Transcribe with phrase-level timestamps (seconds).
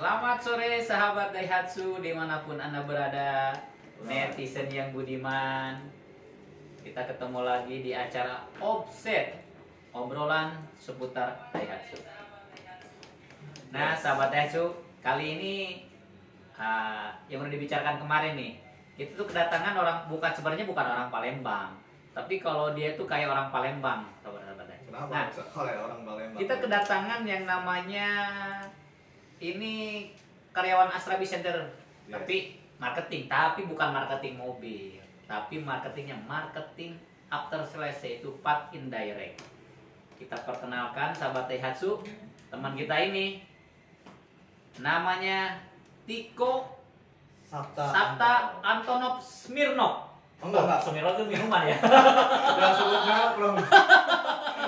[0.00, 3.52] Selamat sore sahabat Daihatsu di mana pun anda berada.
[4.00, 5.76] Netizen yang budiman.
[6.80, 9.44] Kita ketemu lagi di acara Offset
[9.92, 12.00] Obrolan seputar Daihatsu.
[13.76, 14.72] Nah sahabat Daihatsu
[15.04, 15.54] Kali ini
[16.56, 18.52] uh, Yang udah dibicarakan kemarin nih
[18.96, 21.76] Itu tuh kedatangan orang Bukan sebenarnya bukan orang Palembang
[22.16, 24.88] Tapi kalau dia tuh kayak orang Palembang Sahabat-sahabat Daihatsu.
[24.88, 25.12] Kenapa?
[25.12, 25.28] Nah,
[25.84, 26.40] orang Palembang?
[26.40, 28.08] kita kedatangan yang namanya
[29.40, 29.72] ini
[30.52, 31.72] karyawan Astra Center.
[32.06, 32.12] Yes.
[32.16, 32.36] tapi
[32.76, 35.00] marketing tapi bukan marketing mobil.
[35.24, 36.98] Tapi marketingnya marketing
[37.30, 39.40] after sales yaitu part indirect.
[40.18, 42.02] Kita perkenalkan sahabat Daihatsu
[42.52, 43.46] teman kita ini.
[44.82, 45.62] Namanya
[46.04, 46.76] Tiko
[47.46, 47.94] Sabta.
[47.94, 48.32] Sabta
[48.62, 50.09] Antonov Smirnov
[50.40, 50.80] enggak, enggak.
[50.80, 53.56] Smirnov itu minuman ya Jangan sebut merek dong.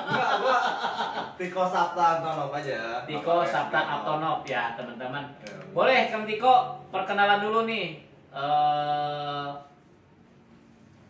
[0.03, 0.59] Enggak, gua
[1.41, 3.03] Tiko Sabta Antonov aja.
[3.09, 3.89] Tiko Sabta ya?
[3.99, 5.57] Antonov ya teman-teman Ya.
[5.73, 8.05] Boleh Kang Tiko perkenalan dulu nih.
[8.33, 9.49] eh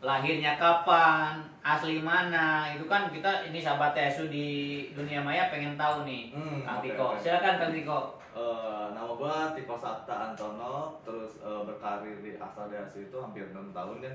[0.02, 2.74] lahirnya kapan, asli mana?
[2.74, 4.48] Itu kan kita ini sahabat TSU di
[4.90, 6.34] dunia maya pengen tahu nih.
[6.34, 7.22] Hmm, Kang oke, Tiko, oke.
[7.22, 8.00] silakan Kang Tiko.
[8.34, 13.96] Eh, nama gua Tiko Sabta Antonov, terus eh, berkarir di Dasi itu hampir 6 tahun
[14.02, 14.12] ya.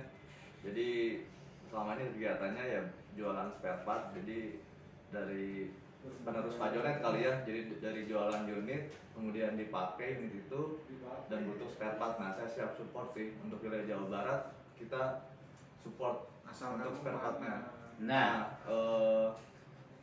[0.67, 1.23] Jadi
[1.71, 2.81] selama ini kegiatannya ya
[3.15, 4.11] jualan spare part.
[4.19, 4.59] Jadi
[5.09, 5.71] dari
[6.27, 7.33] penerus pajonet kali ya.
[7.47, 10.83] Jadi dari jualan unit kemudian dipakai unit itu
[11.31, 12.19] dan butuh spare part.
[12.19, 14.41] Nah, saya siap support sih untuk wilayah Jawa Barat.
[14.75, 15.31] Kita
[15.79, 17.55] support untuk spare partnya.
[17.97, 19.27] Nah, eh,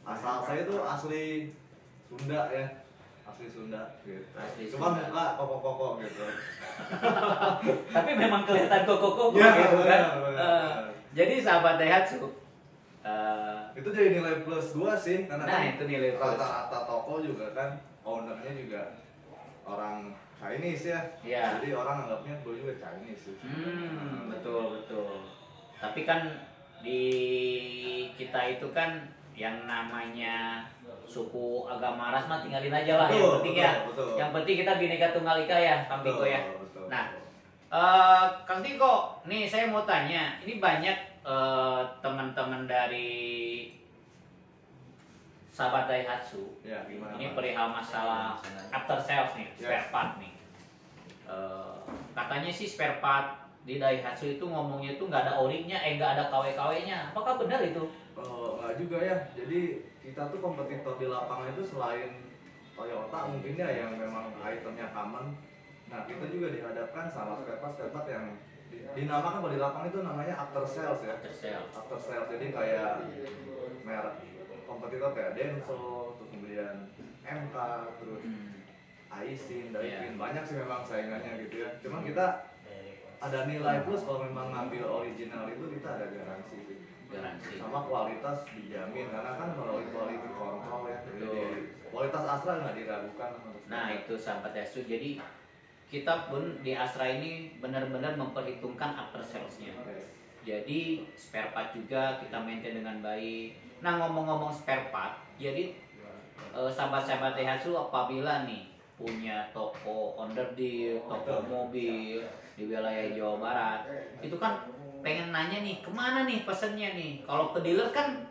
[0.05, 1.55] asal saya tuh asli
[2.05, 2.84] Sunda ya,
[3.25, 4.25] asli Sunda gitu.
[4.33, 5.03] Asli Cuma Sunda.
[5.07, 6.25] muka koko-koko gitu.
[7.95, 10.01] tapi memang kelihatan koko-koko Ya, gitu kan.
[10.03, 10.41] benar, benar.
[10.41, 10.73] Eh,
[11.13, 12.27] jadi sahabat Daihatsu
[13.03, 16.25] eh, Itu jadi nilai plus gua sih karena Nah, kan itu nilai plus.
[16.35, 17.71] rata-rata toko juga kan
[18.03, 18.83] ownernya juga
[19.63, 21.01] orang Chinese ya.
[21.21, 21.45] Iya.
[21.57, 23.37] Jadi orang anggapnya gue juga Chinese sih.
[23.41, 25.25] Hmm, betul betul.
[25.75, 26.21] Tapi kan
[26.81, 27.01] di
[28.13, 30.69] kita itu kan yang namanya
[31.05, 33.73] suku agama ras mah tinggalin aja lah yang Betul, penting betul, ya.
[33.87, 34.09] betul.
[34.17, 36.41] Yang penting kita bineka tunggal ika ya, Kang Tiko ya.
[36.57, 36.85] betul.
[36.87, 37.05] Nah,
[37.69, 38.95] eh Kang Tiko,
[39.25, 43.73] nih saya mau tanya, ini banyak eh, teman-teman dari
[45.49, 47.15] sahabat Daihatsu ya gimana?
[47.15, 48.35] ini perihal masalah
[48.69, 49.63] after sales nih, Yes.
[49.63, 50.33] spare part nih.
[51.25, 51.75] Eh,
[52.11, 56.25] katanya sih spare part di Daihatsu itu ngomongnya itu nggak ada orinya, eh nggak ada
[56.29, 57.15] KW-KW-nya.
[57.15, 57.81] Apakah benar itu?
[58.15, 59.17] Oh, nggak juga ya.
[59.39, 59.61] Jadi
[60.03, 62.11] kita tuh kompetitor di lapangan itu selain
[62.75, 65.39] Toyota mungkin ya yang memang itemnya common.
[65.87, 68.35] Nah kita juga dihadapkan sama spare part spare part yang
[68.67, 71.15] di- dinamakan kalau di lapangan itu namanya after sales ya.
[71.15, 71.71] After sales.
[71.71, 72.93] After sales jadi kayak
[73.87, 74.17] merek
[74.67, 76.75] kompetitor kayak Denso, terus kemudian
[77.23, 77.57] MK,
[78.03, 78.51] terus Hmm.
[79.15, 79.79] Aisin, Iya.
[79.79, 81.79] Daikin banyak sih memang saingannya gitu ya.
[81.79, 82.51] Cuman kita
[83.23, 86.79] ada nilai plus kalau memang ngambil original itu kita ada garansi sih
[87.11, 87.61] Garansi.
[87.61, 91.43] sama kualitas dijamin karena kan melalui quality control ya jadi
[91.93, 94.85] kualitas Astra nggak diragukan untuk Nah itu sahabat Daihatsu.
[94.85, 95.21] Jadi
[95.89, 99.73] kita pun di Astra ini benar-benar memperhitungkan after sales-nya.
[99.87, 100.05] Yes.
[100.45, 103.57] Jadi spare part juga kita maintain dengan baik.
[103.81, 105.73] Nah ngomong-ngomong spare part, jadi
[106.53, 112.21] eh, sahabat-sahabat Daihatsu apabila nih punya toko underdeal, toko mobil
[112.55, 113.81] di wilayah Jawa Barat,
[114.23, 114.63] itu kan
[115.03, 117.21] pengen nanya nih ke mana nih pesennya nih.
[117.27, 118.25] Kalau ke dealer kan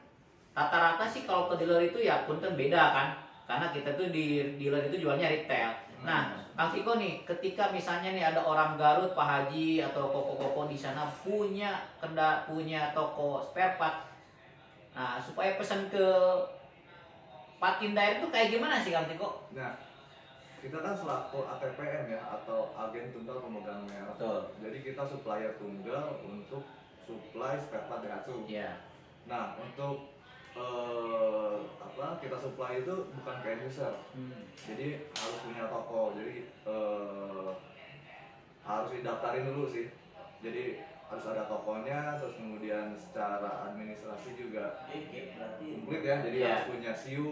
[0.56, 3.08] rata-rata sih kalau ke dealer itu ya punten beda kan,
[3.46, 5.76] karena kita tuh di dealer itu jualnya retail.
[6.04, 10.76] Nah, Kang Tiko nih, ketika misalnya nih ada orang Garut, Pak Haji atau koko-koko di
[10.76, 14.12] sana punya kenda punya toko spare part,
[14.92, 16.06] nah supaya pesan ke
[17.80, 19.48] indirect itu kayak gimana sih Kang Tiko?
[19.56, 19.93] nah
[20.64, 24.40] kita kan selaku ATPM ya atau agen tunggal pemegang merek Betul.
[24.58, 26.64] jadi kita supplier tunggal untuk
[27.04, 28.80] supply spare part Daihatsu Iya.
[29.26, 30.16] nah untuk
[30.54, 34.48] eh, apa kita supply itu bukan ke end user Hmm.
[34.64, 37.52] jadi harus punya toko jadi eh,
[38.64, 39.92] harus didaftarin dulu sih
[40.40, 44.88] jadi harus ada tokonya terus kemudian secara administrasi juga
[45.60, 46.48] komplit ya jadi Iya.
[46.56, 47.30] harus punya SIU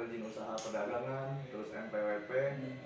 [0.00, 2.30] izin usaha perdagangan terus MPWP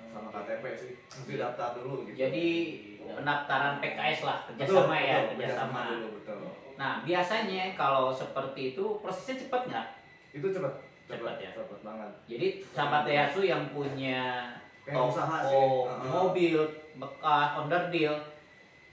[0.09, 0.93] sama KTP sih.
[1.01, 2.17] Mesti daftar dulu gitu.
[2.19, 2.47] Jadi
[3.01, 5.83] pendaftaran PKS lah Betul, kerjasama ya betul, kerjasama.
[5.91, 6.39] dulu betul.
[6.75, 9.87] Nah biasanya kalau seperti itu prosesnya cepat nggak?
[10.31, 10.75] itu cepet
[11.09, 11.51] Cepet ya?
[11.57, 12.11] cepet banget.
[12.27, 14.45] Jadi sahabat Daihatsu yang punya
[14.85, 15.49] Kayak usaha sih.
[15.49, 16.61] toko mobil
[16.95, 18.17] bekas underdeal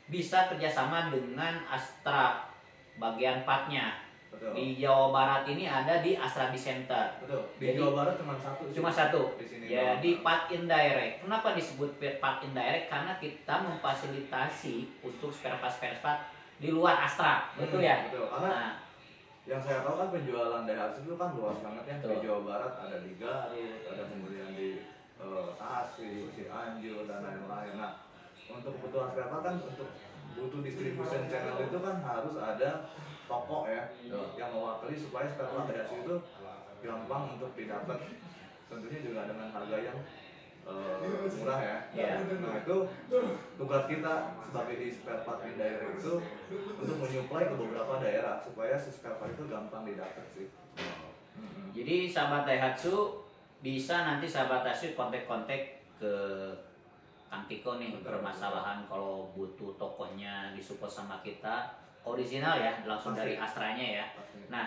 [0.06, 2.47] bisa kerjasama dengan Astra
[2.95, 4.05] bagian partnya
[4.35, 7.15] betul Di Jawa Barat ini ada di Asrabi Center.
[7.17, 8.75] betul di Jadi- Jawa Barat cuma satu sih.
[8.75, 9.21] Cuma satu.
[9.35, 11.23] di sini Ya, di part indirect.
[11.23, 11.89] Kenapa disebut
[12.19, 12.85] part indirect?
[12.85, 16.19] Karena kita memfasilitasi untuk spare part spare part
[16.55, 17.97] di luar Astra, betul Hmm, ya?
[18.05, 18.71] betul karena Nah,
[19.45, 22.21] yang saya tahu kan penjualan Daihatsu itu kan luas banget ya di Betul.
[22.21, 23.55] Jawa Barat ada di Garut
[23.85, 24.69] ada kemudian di
[25.15, 27.73] eh, Tasik, Cianjur dan lain-lain.
[27.75, 27.93] Nah
[28.47, 29.89] untuk kebutuhan spare part kan untuk
[30.33, 32.69] butuh distribution channel itu kan harus ada
[33.25, 34.25] toko ya Betul.
[34.38, 36.16] yang mewakili supaya part Daihatsu itu
[36.86, 37.98] gampang untuk didapat
[38.69, 39.98] tentunya juga dengan harga yang
[40.66, 41.77] eh, murah ya.
[41.94, 42.16] Iya.
[42.42, 42.77] Nah itu
[43.57, 46.13] tugas kita sebagai di spare part indirect itu
[46.81, 50.50] untuk menyuplai ke beberapa daerah supaya si spare part itu gampang didapat sih.
[51.36, 51.75] Mm-mm.
[51.75, 53.28] jadi sahabat Daihatsu
[53.60, 56.13] bisa nanti sahabat Daihatsu kontak-kontak ke
[57.28, 63.22] Kang Tiko nih Betul, permasalahan kalau butuh tokonya disupport sama kita original ya langsung Pasti.
[63.25, 64.06] dari Astranya ya.
[64.13, 64.38] Pasti.
[64.48, 64.66] Nah,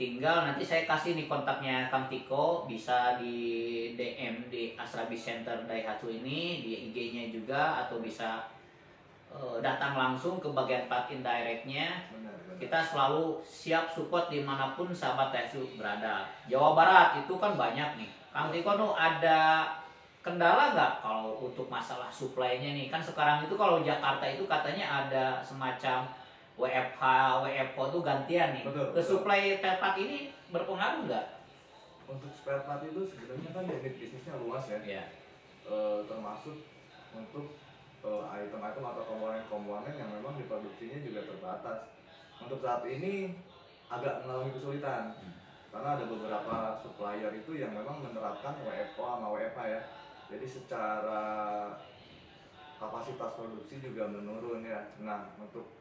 [0.00, 3.36] tinggal nanti saya kasih nih kontaknya Kang Tiko bisa di
[4.00, 8.48] DM di Asrabi Center Daihatsu ini di IG-nya juga atau bisa
[9.28, 12.56] eh, datang langsung ke bagian part indirectnya Benar, benar.
[12.56, 18.00] kita selalu siap support di mana pun sahabat Daihatsu berada Jawa Barat itu kan banyak
[18.00, 19.68] nih Kang Tiko tuh ada
[20.24, 25.40] kendala nggak kalau untuk masalah suplainya nih kan sekarang itu kalau Jakarta itu katanya ada
[25.40, 26.08] semacam
[26.60, 27.02] WFH
[27.40, 29.08] WFO tuh gantian nih Betul, ke betul.
[29.18, 31.26] suplai tempat ini berpengaruh nggak?
[32.04, 35.04] Untuk spare part itu sebenarnya kan unit bisnisnya luas ya, Ya,
[35.64, 36.56] Eh, termasuk
[37.12, 37.54] untuk
[38.00, 41.78] eh, item-item atau komponen-komponen yang memang diproduksinya juga terbatas.
[42.40, 43.36] Untuk saat ini
[43.86, 45.34] agak mengalami kesulitan Hmm.
[45.70, 49.80] karena ada beberapa supplier itu yang memang menerapkan WFO sama WFH ya.
[50.30, 51.22] Jadi secara
[52.76, 54.80] kapasitas produksi juga menurun ya.
[54.98, 55.78] Nah untuk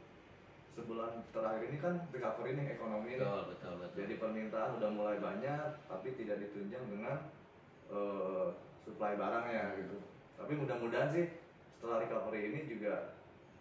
[0.74, 3.22] sebulan terakhir ini kan recovery nih ekonomi nih.
[3.22, 3.98] betul betul betul.
[4.00, 7.18] Jadi permintaan udah mulai banyak, tapi tidak ditunjang dengan
[7.90, 8.48] eh,
[8.86, 9.98] supply barangnya gitu.
[10.38, 11.26] Tapi mudah-mudahan sih
[11.76, 13.16] setelah recovery ini juga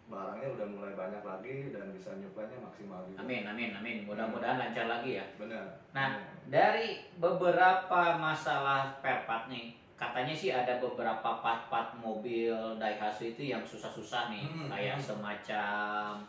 [0.09, 3.17] barangnya udah mulai banyak lagi dan bisa nyuplainya maksimal gitu.
[3.21, 3.97] Amin amin amin.
[4.09, 5.25] Mudah-mudahan lancar lagi ya.
[5.37, 5.65] Benar.
[5.93, 6.17] Nah,
[6.49, 13.61] dari beberapa masalah spare part nih, katanya sih ada beberapa part-part mobil Daihatsu itu yang
[13.61, 15.05] susah-susah nih, Hmm, kayak hmm.
[15.05, 16.25] semacam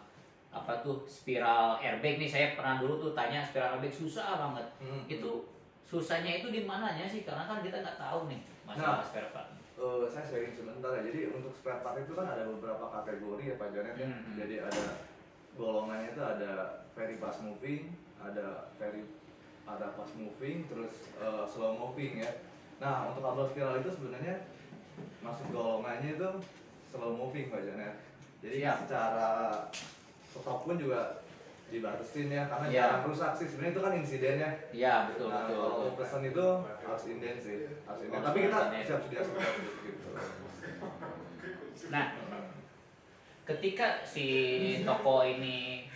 [0.51, 4.67] apa tuh spiral airbag nih saya pernah dulu tuh tanya spiral airbag susah banget.
[4.83, 5.47] Hmm, Itu
[5.81, 7.23] susahnya itu di mananya sih?
[7.23, 9.07] Karena kan kita nggak tahu nih masalah Nah.
[9.07, 9.49] spare part.
[9.81, 11.03] Eh, saya sharing sebentar ya.
[11.07, 14.07] Jadi untuk spare part itu kan ada beberapa kategori ya Pak Janet ya.
[14.11, 14.35] Hmm.
[14.37, 14.85] Jadi ada
[15.55, 16.53] golongannya itu ada
[16.93, 19.07] very fast moving, ada very
[19.65, 22.31] ada fast moving, terus eh, slow moving ya.
[22.77, 24.35] Nah untuk kabel spiral itu sebenarnya
[25.23, 26.29] masuk golongannya itu
[26.91, 27.95] slow moving Pak Janet.
[28.41, 28.77] Jadi Siap.
[28.85, 29.29] secara
[30.31, 31.21] stok pun juga
[31.71, 32.83] dibatasin ya karena Iya.
[32.83, 33.47] jarang rusak sih.
[33.47, 34.51] Sebenarnya itu kan insidennya.
[34.75, 35.63] Iya betul nah, betul.
[35.63, 37.57] kalau pesan itu harus inden sih.
[37.87, 38.15] Harus inden.
[38.19, 38.83] Harus tapi kita inden.
[38.87, 39.55] siap sedia support
[39.87, 40.09] gitu
[41.91, 42.07] Nah,
[43.43, 44.27] ketika si
[44.87, 45.87] toko ini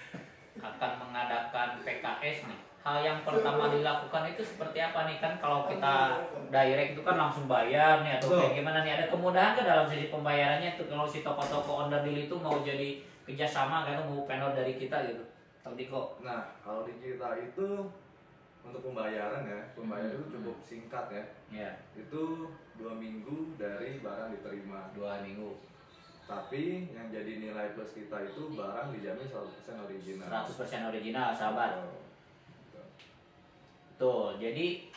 [0.58, 5.22] akan mengadakan PKS nih, hal yang pertama dilakukan itu seperti apa nih?
[5.22, 6.18] Kan kalau kita
[6.50, 8.98] direct itu kan langsung bayar nih atau kayak gimana nih?
[8.98, 10.86] Ada kemudahan kan dalam sisi pembayarannya tuh?
[10.90, 15.24] Kalau si toko-toko under deal itu mau jadi kerjasama kan mau vendor dari kita gitu.
[15.64, 17.88] Kok nah kalau di kita itu
[18.64, 20.16] untuk pembayaran ya pembayaran Hmm.
[20.20, 25.56] itu cukup singkat ya ya itu dua minggu dari barang diterima dua minggu
[26.24, 31.84] tapi yang jadi nilai plus kita itu barang dijamin 100% original 100% original sahabat.
[32.64, 32.84] Betul.
[34.00, 34.88] Tuh, jadi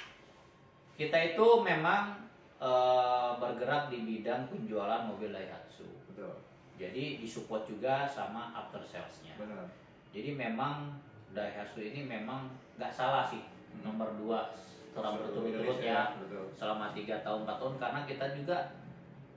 [0.95, 2.23] kita itu memang
[2.57, 5.85] eh, bergerak di bidang penjualan mobil Daihatsu.
[6.09, 6.33] betul
[6.77, 9.33] Jadi disupport juga sama after salesnya.
[9.35, 9.65] benar
[10.13, 10.93] Jadi memang
[11.33, 13.43] Daihatsu ini memang nggak salah sih
[13.81, 18.57] nomor dua setelah berturut-turut ya betul selama tiga tahun empat tahun karena kita juga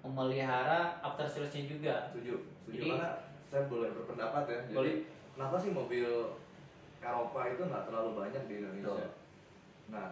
[0.01, 2.09] memelihara after salesnya juga.
[2.09, 3.11] setuju setuju Jadi- karena
[3.51, 4.95] saya boleh berpendapat ya jadi Boleh.
[5.37, 6.09] kenapa sih mobil
[7.01, 9.11] Eropa itu nggak terlalu banyak di Indonesia Betul.
[9.91, 10.09] nah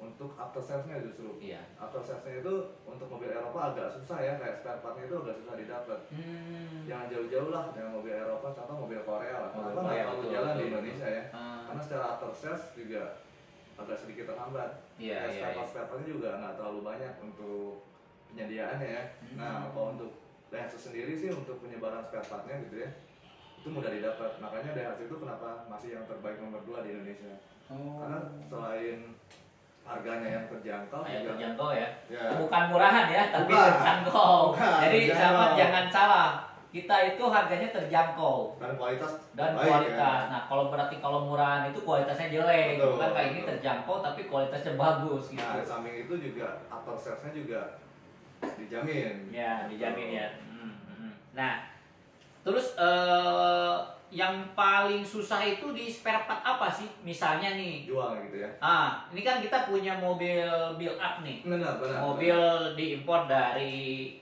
[0.00, 1.60] untuk after salesnya justru Iya.
[1.76, 5.54] after salesnya itu untuk mobil Eropa agak susah ya kayak spare partnya itu agak susah
[5.54, 6.82] didapat Hmm.
[6.84, 10.32] jangan jauh-jauh lah dengan mobil Eropa contoh mobil Korea lah Mobil kenapa nggak terlalu betul,
[10.32, 13.02] jalan di betul, Indonesia ya Ah, karena secara after sales juga
[13.76, 15.56] agak sedikit terhambat Iya, Kayak iya, spare iya.
[15.56, 17.64] part spare partnya juga nggak terlalu banyak untuk
[18.26, 19.36] penyediaannya ya Hmm.
[19.36, 20.10] nah kalau untuk
[20.50, 22.90] Daihatsu sendiri sih untuk penyebaran spare partnya gitu ya
[23.54, 27.36] itu mudah didapat makanya Daihatsu itu kenapa masih yang terbaik nomor dua di Indonesia
[27.70, 28.02] Oh.
[28.02, 29.14] karena selain
[29.90, 31.88] harganya yang terjangkau juga terjangkau ya.
[32.06, 33.66] ya Bukan murahan ya, tapi Bukan.
[33.74, 34.34] terjangkau.
[34.54, 36.30] Bukan, Jadi sahabat jangan salah.
[36.70, 39.98] kita itu harganya terjangkau dan kualitas dan baik, kualitas.
[39.98, 40.30] ya.
[40.30, 44.78] Nah, kalau berarti kalau murahan itu kualitasnya jelek, Betul, bukan kayak ini terjangkau tapi kualitasnya
[44.78, 45.42] bagus gitu.
[45.42, 47.60] Nah, samping itu juga after sales-nya juga
[48.54, 49.34] dijamin.
[49.34, 50.28] Ya, dijamin ya.
[50.46, 51.10] Hmm, hmm.
[51.34, 51.74] Nah,
[52.40, 53.76] terus eh,
[54.10, 56.90] yang paling susah itu di spare part apa sih?
[57.06, 58.50] Misalnya nih, Jual gitu ya.
[58.58, 60.42] ah, ini kan kita punya mobil
[60.74, 61.46] build up nih.
[61.46, 62.02] Benar, benar.
[62.02, 62.38] Mobil
[62.74, 64.18] diimpor dari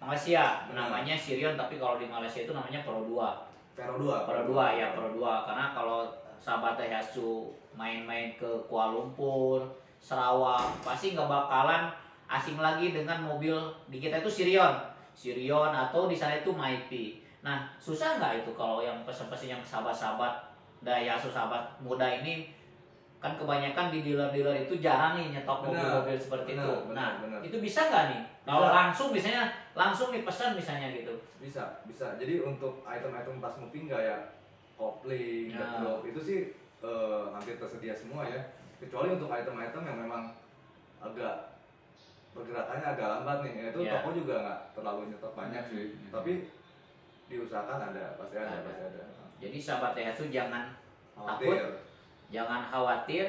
[0.00, 0.88] Malaysia, Benar.
[0.88, 3.76] namanya Sirion tapi kalau di Malaysia itu namanya Pro 2.
[3.76, 4.28] Vero 2.
[4.28, 6.04] Pro 2 ya, Pro 2 karena kalau
[6.40, 9.64] sahabat Daihatsu main-main ke Kuala Lumpur,
[10.00, 11.88] Sarawak, pasti nggak bakalan
[12.28, 13.56] asing lagi dengan mobil
[13.88, 14.76] di kita itu Sirion.
[15.12, 17.23] Sirion atau di sana itu Maiti.
[17.44, 22.52] Nah, susah nggak itu kalau yang pesen-pesen yang sahabat-sahabat Daihatsu sahabat muda ini
[23.16, 26.72] kan kebanyakan di dealer-dealer itu jarang nih nyetok mobil-mobil seperti Benar, itu.
[26.88, 27.40] benar, Nah, benar.
[27.40, 28.20] itu bisa nggak nih?
[28.44, 28.76] Kalau Bisa.
[28.76, 31.14] langsung misalnya langsung nih pesan misalnya gitu.
[31.40, 32.20] Bisa, bisa.
[32.20, 34.36] Jadi untuk item-item fast moving kayak
[34.76, 35.56] kopling, Ya.
[35.56, 36.38] backdrop itu sih
[36.84, 38.40] eh, hampir tersedia semua ya.
[38.76, 40.28] Kecuali untuk item-item yang memang
[41.00, 41.56] agak
[42.36, 43.92] pergerakannya agak lambat nih, ya itu Ya.
[43.96, 45.84] toko juga nggak terlalu nyetok banyak sih.
[45.96, 46.12] Hmm.
[46.12, 46.32] Tapi
[47.26, 48.62] diusahakan ada, pasti ada, Ada.
[48.62, 49.02] pasti ada.
[49.36, 50.70] Jadi sahabat Daihatsu jangan
[51.14, 51.62] Khawatir.
[52.26, 53.26] jangan khawatir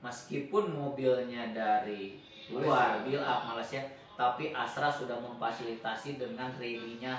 [0.00, 2.18] meskipun mobilnya dari
[2.48, 3.78] luar build up Malaysia
[4.14, 7.14] tapi Astra sudah memfasilitasi dengan ready-nya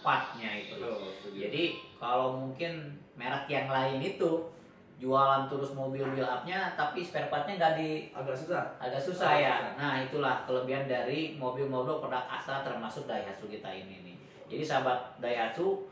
[0.00, 1.64] partnya itu Betul, jadi
[1.96, 4.48] kalau mungkin merek yang lain itu
[4.96, 8.64] jualan terus mobil build up-nya tapi spare part-nya nggak di agak susah.
[8.76, 9.72] agak susah Agak ya susah.
[9.76, 14.09] nah itulah kelebihan dari mobil-mobil produk Astra termasuk Daihatsu kita ini nih
[14.50, 15.86] jadi sahabat Daihatsu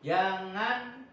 [0.00, 1.04] jangan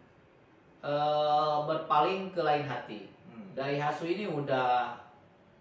[0.79, 3.51] eh, berpaling ke lain hati Hmm.
[3.51, 4.95] Daihatsu ini udah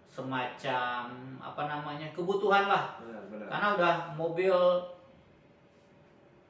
[0.07, 3.47] semacam apa namanya kebutuhan lah Benar, benar.
[3.51, 4.55] karena udah mobil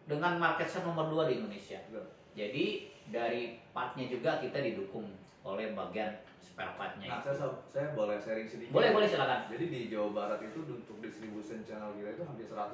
[0.05, 2.05] dengan market share nomor 2 di Indonesia Betul.
[2.37, 2.65] jadi
[3.07, 5.09] dari partnya juga kita didukung
[5.41, 7.33] oleh bagian spare partnya Nah, itu.
[7.33, 8.69] saya, saya boleh sharing sedikit.
[8.69, 12.69] boleh boleh silakan Jadi di Jawa Barat itu untuk distribution channel kita itu hampir 100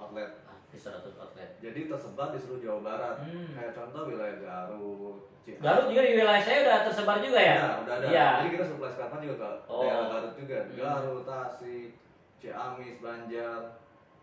[0.00, 0.30] outlet.
[0.42, 3.16] ah, di 100 outlet Jadi tersebar di seluruh Jawa Barat.
[3.22, 3.48] Hmm.
[3.52, 5.60] Kayak contoh wilayah Garut, Ciamis.
[5.60, 8.06] Garut juga di wilayah saya udah tersebar juga ya Udah, udah ada.
[8.06, 8.26] Iya.
[8.36, 9.82] Jadi kita supply sekarang juga ke Oh.
[9.82, 10.58] daerah Garut juga.
[10.60, 10.74] Hmm.
[10.74, 11.88] Garut, Tasik,
[12.36, 13.60] Ciamis, Banjar,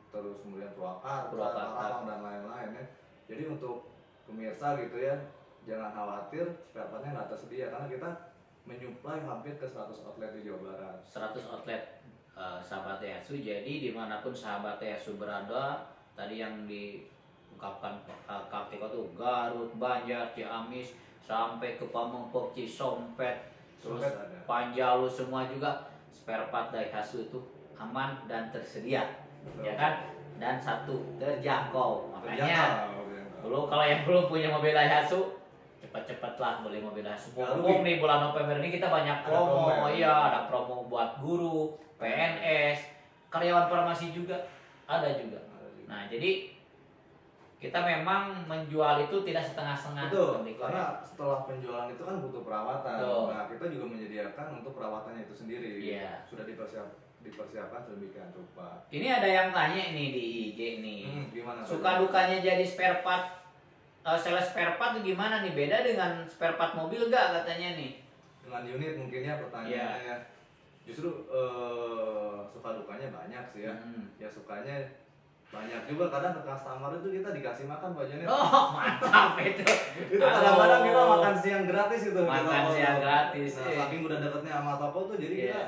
[0.10, 1.74] terus kemudian Purwakarta, Purwakarta.
[1.76, 2.86] Karawang dan lain-lain ya.
[3.28, 3.92] Jadi untuk
[4.24, 5.16] pemirsa gitu ya,
[5.64, 8.10] jangan khawatir spare partnya nggak tersedia karena kita
[8.64, 10.96] menyuplai hampir ke 100 outlet di Jawa Barat.
[11.04, 11.97] 100 outlet
[12.38, 18.90] eh, sahabat Daihatsu jadi di mana pun sahabat Daihatsu berada tadi yang diungkapkan uh, Kartiko
[18.90, 24.02] tuh Garut, Banjar, Ciamis sampai ke Pamengpeuk, Cisompet terus.
[24.48, 27.40] Panjalu semua juga spare part Daihatsu itu
[27.78, 29.06] aman dan tersedia
[29.46, 29.70] Betul.
[29.70, 29.94] ya kan
[30.38, 32.90] dan satu terjangkau makanya
[33.42, 35.38] dulu kalau yang belum punya mobil Daihatsu
[35.78, 37.86] cepat-cepatlah beli mobil Daihatsu Mumpung rugi.
[37.86, 39.94] nih bulan November ini kita banyak promo, promo ya?
[39.94, 42.80] iya ada promo buat guru PNS
[43.28, 44.38] karyawan farmasi juga
[44.86, 45.86] ada juga Ada juga.
[45.86, 46.54] nah jadi
[47.58, 52.96] kita memang menjual itu tidak setengah-setengah Betul, karena setelah penjualan itu kan butuh perawatan.
[53.02, 53.24] Betul.
[53.28, 55.82] Nah, kita juga menyediakan untuk perawatannya itu sendiri.
[55.82, 56.22] Iya.
[56.24, 56.86] Sudah dipersiap,
[57.20, 58.86] dipersiapkan sedemikian rupa.
[58.86, 58.94] ya.
[58.94, 61.66] ini ada yang tanya nih di IG nih Hmm, gimana?
[61.66, 63.42] Suka dukanya jadi spare part
[64.06, 68.06] eh, sales spare part tuh gimana nih beda dengan spare part mobil gak katanya nih
[68.46, 69.90] Dengan unit mungkin ya pertanyaannya Iya.
[70.06, 70.18] ya.
[70.88, 73.76] Justru eh, suka dukanya banyak sih ya.
[73.76, 74.08] Hmm.
[74.16, 74.88] Ya sukanya
[75.48, 78.28] banyak juga kadang ke customer itu kita dikasih makan Jonny.
[78.28, 79.64] oh mantap itu
[79.96, 83.80] itu kadang-kadang kita makan siang gratis itu Makan siang gratis, nah, eh.
[83.80, 85.64] saking udah deketnya sama toko tuh jadi Iya.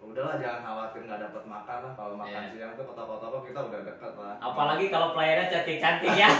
[0.00, 2.52] kita udahlah jangan khawatir nggak dapat makan lah kalau makan Iya.
[2.56, 6.28] siang tuh ke toko-toko kita udah deket lah apalagi kalau pelayannya cantik-cantik ya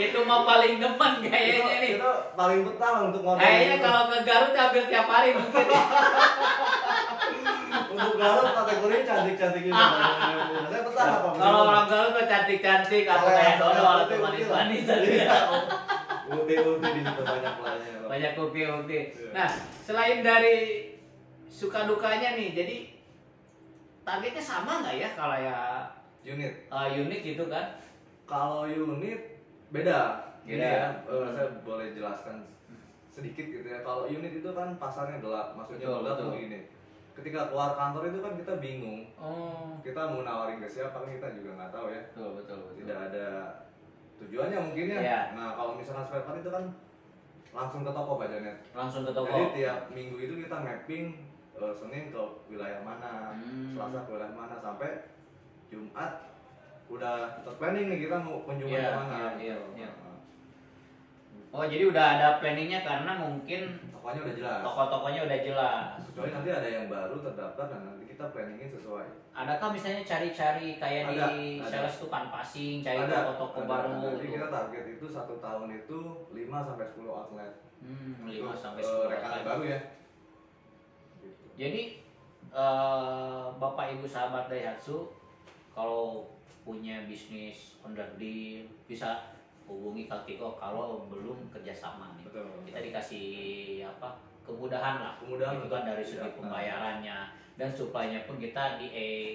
[0.00, 3.82] itu mah paling demen kayaknya nih itu paling betah untuk model kayaknya itu.
[3.82, 5.82] kalau ke Garut hampir tiap hari mungkin ya.
[7.88, 9.74] untuk Garut kategorinya cantik-cantik gitu
[10.64, 11.32] saya betah lah Pak.
[11.36, 15.38] kalau orang Garut tuh cantik-cantik atau Kalau kayak yang dodo putih- atau manis-manis Iya.
[16.28, 17.74] Uti-uti di situ banyak Pak.
[18.06, 19.30] banyak ukti-ukti Iya.
[19.32, 19.48] nah
[19.80, 20.56] selain dari
[21.48, 22.76] suka dukanya nih jadi
[24.02, 25.56] targetnya sama nggak ya kalau ya
[26.22, 27.76] unit uh, unik gitu kan
[28.24, 29.37] Kalau unit
[29.70, 29.98] beda.
[30.42, 30.64] Beda.
[30.64, 31.28] ya, Hmm.
[31.30, 32.40] saya boleh jelaskan
[33.08, 33.82] sedikit gitu ya.
[33.82, 36.26] Kalau unit itu kan pasarnya gelap, maksudnya Betul, gelap betul.
[36.26, 36.60] tuh gini.
[37.12, 39.00] Ketika keluar kantor itu kan kita bingung.
[39.16, 42.00] oh Kita mau nawarin ke siapa kan kita juga nggak tahu ya.
[42.06, 43.26] betul betul betul Tidak ada
[44.16, 44.98] tujuannya mungkin ya.
[44.98, 45.20] Iya.
[45.34, 46.64] Nah kalau misalkan spare part itu kan
[47.50, 48.56] langsung ke toko Janet.
[48.70, 51.04] langsung ke toko Jadi tiap minggu itu kita mapping
[51.56, 53.74] eh, Senin ke wilayah mana, Hmm.
[53.74, 55.10] Selasa ke wilayah mana sampai
[55.66, 56.37] Jumat
[56.88, 59.12] udah terplanning nih kita mau kunjungan Iya, ke mana.
[59.12, 59.66] iya, iya, gitu.
[59.76, 59.90] iya.
[61.48, 64.60] Oh jadi udah ada planningnya karena mungkin Tokonya udah jelas.
[64.60, 65.86] toko-tokonya udah jelas.
[66.02, 69.06] Kecuali nanti ada yang baru terdaftar dan nanti kita planningin sesuai.
[69.32, 71.68] Adakah misalnya cari-cari kayak Ada, di ada.
[71.70, 73.90] sales tuh kan passing, cari toko-toko baru.
[73.96, 74.08] ada.
[74.14, 77.52] Jadi kita target itu satu tahun itu 5 sampai 10 outlet.
[77.78, 79.46] Hmm, Itu, 5 sampai eh, 10 rekanan outlet.
[79.46, 79.78] baru ya.
[81.18, 81.44] Gitu.
[81.56, 81.82] Jadi
[82.50, 85.16] eh, Bapak Ibu sahabat Daihatsu
[85.72, 86.28] kalau
[86.68, 89.32] punya bisnis under deal bisa
[89.64, 92.28] hubungi Kak Tiko kalau belum kerjasama nih.
[92.28, 92.44] Betul.
[92.68, 93.28] Kita dikasih
[93.88, 95.12] apa kemudahan lah.
[95.16, 97.18] Kemudahan Itu kan dari segi iya, pembayarannya
[97.56, 99.28] dan supply-nya pun kita di eh,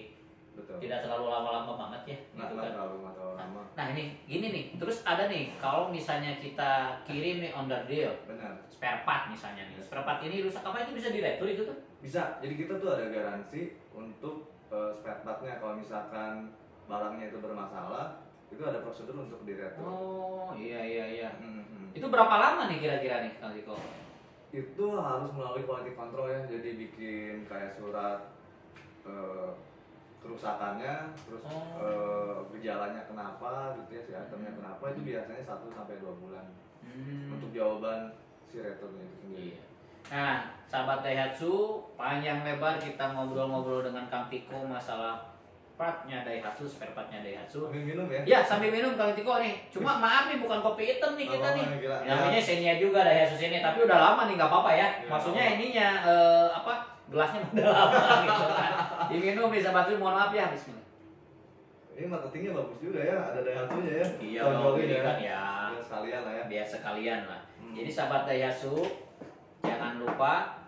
[0.53, 0.77] Betul.
[0.77, 2.69] tidak terlalu lama-lama banget ya gitu kan.
[2.69, 3.61] terlalu nggak terlalu lama.
[3.73, 8.61] Nah ini gini nih, terus ada nih kalau misalnya kita kirim nih under deal Benar.
[8.69, 11.77] spare part misalnya nih, spare part ini rusak apa itu bisa diretur itu tuh?
[11.97, 12.37] Bisa.
[12.37, 16.53] Jadi kita tuh ada garansi untuk eh, spare partnya kalau misalkan
[16.85, 19.83] barangnya itu bermasalah, itu ada prosedur untuk diretur.
[19.83, 21.29] Oh iya iya iya.
[21.37, 21.91] Hmm.
[21.91, 23.77] Itu berapa lama nih kira-kira nih Kang Tiko?
[24.53, 28.21] itu harus melalui quality control ya jadi bikin kayak surat
[29.01, 29.49] eh,
[30.21, 31.81] kerusakannya terus Oh.
[31.81, 36.45] eh, gejalanya kenapa gitu ya si itemnya kenapa itu biasanya 1 sampai dua bulan
[36.85, 37.33] Hmm.
[37.33, 38.13] untuk jawaban
[38.45, 39.61] si returnya itu sendiri Iya.
[40.13, 40.37] Nah,
[40.69, 41.53] sahabat Daihatsu,
[41.97, 45.32] panjang lebar kita ngobrol-ngobrol dengan Kang Tiko masalah
[45.73, 47.65] partnya Daihatsu, spare partnya Daihatsu.
[47.65, 49.57] sambil minum ya Ya, sambil minum Kang Tiko nih.
[49.67, 51.65] Cuma maaf nih, bukan kopi hitam nih kita Oh, nih.
[51.79, 51.97] gila.
[52.03, 54.87] Namanya Xenia juga Daihatsu sini, tapi udah lama nih nggak apa-apa ya.
[54.95, 56.73] Iya, Maksudnya ininya eh, apa?
[57.05, 58.71] Gelasnya udah lama gitu kan.
[59.07, 60.45] Diminum sahabat Daihatsu, mohon maaf ya.
[60.47, 60.81] Bismillah.
[61.93, 65.41] ini marketingnya bagus juga ya ada Daihatsu-nya ya Iya, dong, ini kan ya.
[65.69, 67.41] Ya, sekalian lah ya biar sekalian lah.
[67.55, 67.73] Hmm.
[67.73, 68.73] Jadi sahabat Daihatsu,
[69.61, 70.62] jangan lupa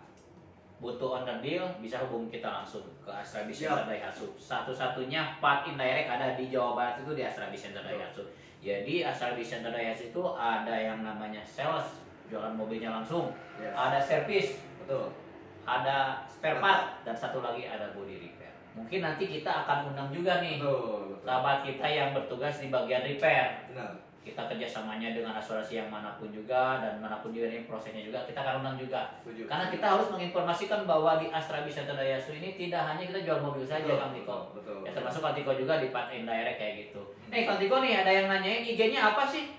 [0.76, 3.88] butuh under deal bisa hubungi kita langsung ke Astra Biz Center Siap.
[3.88, 4.26] Daihatsu.
[4.36, 7.82] Satu-satunya part indirect ada di Jawa Barat itu di Astra Biz Center.
[7.82, 8.22] Daihatsu.
[8.60, 14.60] Jadi Astra Biz Center Daihatsu itu ada yang namanya sales, jualan mobilnya langsung, ada service,
[14.84, 15.08] betul
[15.66, 18.54] ada spare part, dan satu lagi ada body repair.
[18.78, 23.02] Mungkin nanti kita akan undang juga nih betul betul sahabat kita yang bertugas di bagian
[23.02, 23.92] repair benar
[24.26, 28.26] kita kerjasamanya dengan asuransi yang mana pun juga dan mana pun juga ini prosesnya juga
[28.26, 29.14] kita akan undang juga.
[29.22, 29.46] Setuju.
[29.46, 33.62] Karena kita harus menginformasikan bahwa di Astra Bisa Dayasu ini tidak hanya kita jual mobil
[33.62, 34.38] saja Betul, Kang Tiko.
[34.58, 34.78] Betul.
[34.82, 37.02] Ya termasuk Kang Tiko juga di part indirect kayak gitu.
[37.30, 39.54] Nih Kang Tiko nih ada yang nanyain IG-nya apa sih?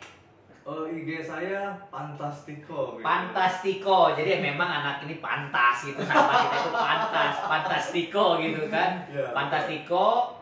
[0.68, 3.00] Oh, IG saya Fantastico.
[3.00, 3.08] gitu.
[3.08, 9.08] Fantastico jadi memang anak ini pantas gitu sama kita itu pantas Fantastico gitu kan.
[9.08, 9.32] Iya.
[9.32, 10.36] Fantastico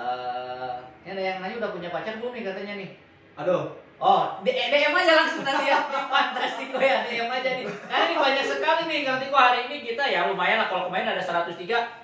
[0.00, 0.72] eh
[1.04, 2.90] ini ada yang nanya udah punya pacar belum nih katanya nih
[3.36, 3.62] Aduh,
[4.00, 5.76] Oh, DM aja langsung nanti ya.
[6.08, 7.68] Fantastiko ya, DM aja nih.
[7.68, 11.12] Karena ini banyak sekali nih Kang Tiko hari ini kita ya lumayan lah kalau kemarin
[11.12, 11.52] ada 103,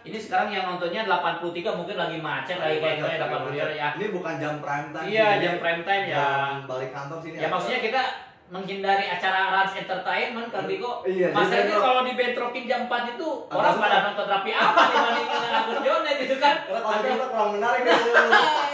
[0.04, 3.88] ini sekarang yang nontonnya 83 mungkin lagi macet lagi kayak gimana dapat video ya.
[3.96, 5.06] Ini bukan jam prime time.
[5.08, 6.24] Iya, jam prime time ya.
[6.68, 7.40] balik kantor sini.
[7.40, 8.02] Ya maksudnya kita
[8.46, 11.00] menghindari acara Rans Entertainment Kang Tiko.
[11.02, 15.52] Iya, Masalahnya jadi kalau dibentrokin jam 4 itu orang pada nonton rapi apa dibanding dengan
[15.64, 16.54] Agus Jonet gitu kan.
[16.68, 17.80] Kalau kita kurang menarik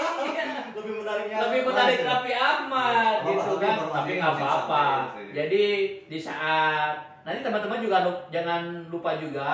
[1.85, 2.01] Mas.
[2.03, 4.85] Raffi Ahmad Apa-apa, gitu tapi kan tapi nggak apa-apa
[5.33, 5.65] jadi
[6.07, 9.49] di saat nanti teman-teman juga lu- jangan lupa juga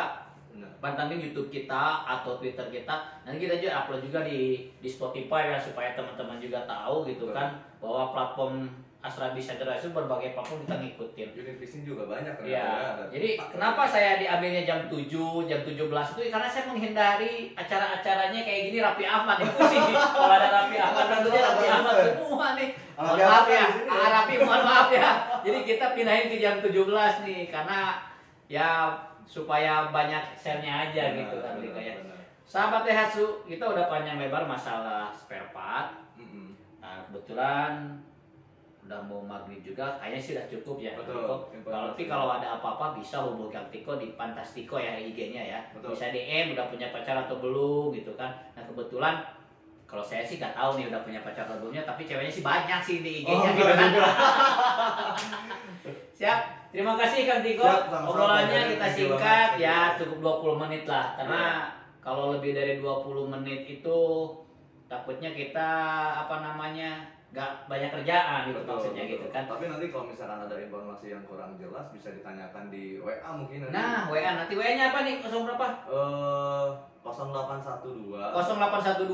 [0.50, 0.70] Benar.
[0.80, 4.40] pantengin YouTube kita atau Twitter kita nanti kita juga upload juga di
[4.74, 7.36] di Spotify ya supaya teman-teman juga tahu gitu Betul.
[7.36, 8.54] kan bahwa platform
[8.98, 13.28] Astra Center itu berbagai platform kita ngikutin Unit bisnis juga banyak ternyata Iya, ya, jadi
[13.38, 13.48] tempat.
[13.54, 19.06] kenapa saya diambilnya jam 7, jam 17 itu karena saya menghindari acara-acaranya kayak gini Raffi
[19.06, 19.86] Ahmad itu pusing.
[20.18, 22.68] Kalau ada Raffi Ahmad tentunya Raffi Ahmad semua nih.
[22.98, 23.66] Mohon maaf ya, ya.
[23.86, 25.10] ah, Raffi mohon maaf ya.
[25.46, 26.74] Jadi kita pindahin ke jam 17
[27.22, 27.80] nih karena
[28.50, 28.68] ya
[29.30, 31.94] supaya banyak share-nya aja Benar, gitu kan benar, gitu ya.
[32.02, 32.18] benar.
[32.42, 35.94] Sahabat Daihatsu, kita udah panjang lebar masalah spare part.
[36.18, 36.56] Mm-mm.
[36.82, 38.00] Nah, kebetulan
[38.88, 40.96] udah mau maghrib juga, kayaknya sih udah cukup ya.
[40.96, 41.28] Betul.
[41.60, 45.60] Kalau tapi kalau ada apa-apa bisa hubungi Kang Tiko di Fantastico ya IG-nya ya.
[45.76, 45.92] Betul.
[45.92, 48.32] Bisa DM udah punya pacar atau belum gitu kan.
[48.56, 49.20] Nah, kebetulan
[49.84, 52.80] kalau saya sih nggak tahu nih udah punya pacar atau belumnya, tapi ceweknya sih banyak
[52.80, 53.90] sih di IG-nya Oh, gitu kan.
[56.18, 56.40] Siap.
[56.72, 57.64] Terima kasih Kang Tiko.
[57.64, 57.92] Siap.
[58.08, 61.16] Obrolannya kita singkat ya, cukup 20 menit lah.
[61.16, 61.56] Karena Iya.
[62.00, 63.98] kalau lebih dari 20 menit itu
[64.88, 65.70] takutnya kita
[66.24, 69.12] apa namanya nggak banyak kerjaan gitu Betul, maksudnya betul.
[69.14, 69.44] gitu kan.
[69.44, 73.76] Tapi nanti kalau misalkan ada informasi yang kurang jelas bisa ditanyakan di WA mungkin nanti.
[73.76, 75.20] Nah, WA nanti WA-nya apa nih?
[75.20, 75.66] 0 berapa?
[75.92, 76.68] Eh
[77.04, 79.08] 0812 0812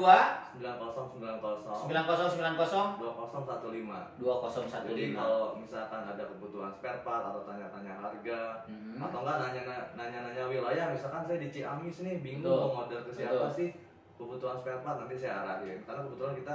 [1.85, 4.19] 9090 9090 2015.
[4.19, 4.89] 2015.
[4.89, 8.99] Jadi kalau misalkan ada kebutuhan spare part atau tanya-tanya harga Hmm.
[9.03, 9.63] atau enggak nanya
[9.95, 12.71] nanya-nanya wilayah misalkan saya di Ciamis nih bingung Betul.
[12.71, 13.53] mau order ke siapa Betul.
[13.53, 13.69] sih
[14.15, 16.55] kebutuhan spare part nanti saya arahin karena kebetulan kita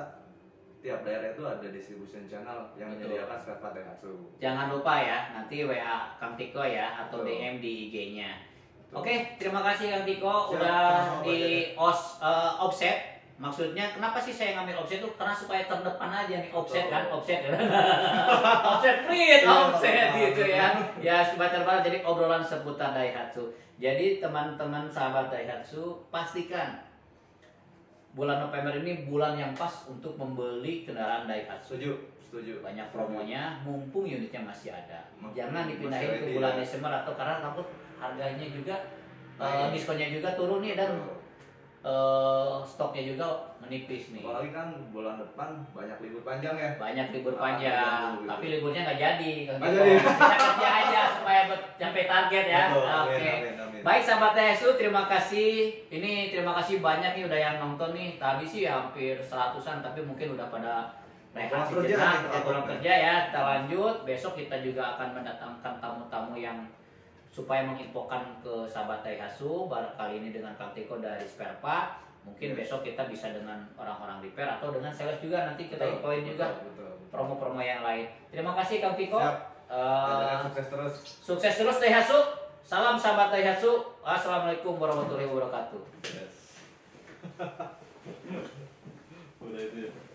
[0.79, 3.11] tiap daerah itu ada distribution channel yang Betul.
[3.19, 4.11] menyediakan spare part Daihatsu.
[4.39, 7.35] Jangan lupa ya, nanti WA Kang Tiko ya atau Betul.
[7.35, 8.31] DM di IG-nya.
[8.89, 10.81] Oke, terima kasih Kang Tiko Siap, udah
[11.21, 11.39] di
[11.75, 12.99] os eh, offset.
[13.39, 16.95] Maksudnya kenapa sih saya ngambil offset tuh karena supaya terdepan aja nih offset Betul.
[16.95, 17.39] kan offset
[18.75, 20.67] offset print Iya, offset gitu ya
[20.99, 23.47] ya supaya terdepan jadi obrolan seputar Daihatsu
[23.79, 26.83] jadi teman-teman sahabat Daihatsu pastikan
[28.17, 31.93] bulan November ini bulan yang pas untuk membeli kendaraan Daihatsu Setuju,
[32.26, 32.54] setuju.
[32.65, 36.60] banyak promonya mumpung unitnya masih ada Mumpung jangan dipindahin ke bulan ya.
[36.65, 37.67] Desember atau karena takut
[38.00, 38.76] harganya juga
[39.39, 39.72] Naik.
[39.76, 41.18] diskonnya juga turun nih dan.
[41.81, 43.27] Eh, stoknya juga
[43.59, 46.69] menipis nih Apalagi kan bulan depan banyak libur panjang ya.
[46.75, 48.27] banyak libur Ah, panjang libur.
[48.27, 49.77] tapi liburnya nggak jadi Nggak Tiko.
[49.79, 49.91] jadi.
[49.95, 51.41] kita kerja aja supaya
[51.73, 53.67] sampai target ya oke amin, amin.
[53.79, 55.71] Baik sahabat TSU, terima kasih.
[55.87, 58.19] Ini terima kasih banyak nih udah yang nonton nih.
[58.19, 60.91] Tadi sih hampir seratusan, tapi mungkin udah pada
[61.31, 62.27] rehat sejenak.
[62.43, 63.15] pulang kerja ya.
[63.25, 64.03] Kita lanjut.
[64.03, 66.59] Besok kita juga akan mendatangkan tamu-tamu yang
[67.29, 69.69] supaya menginfokan ke sahabat Daihatsu.
[69.69, 72.01] Barangkali ini dengan Kang Tiko dari spare part.
[72.25, 72.57] Mungkin Yes.
[72.65, 76.51] besok kita bisa dengan orang-orang repair atau dengan sales juga nanti kita infoin juga
[77.09, 78.05] promo-promo yang lain.
[78.29, 79.17] Terima kasih Kang Tiko.
[79.17, 79.37] Siap.
[79.69, 80.93] Dan sukses terus.
[81.23, 82.19] sukses terus Daihatsu.
[82.65, 83.71] Salam sahabat Daihatsu.
[84.03, 85.81] Assalamualaikum warahmatullahi wabarakatuh.
[86.05, 86.35] Yes.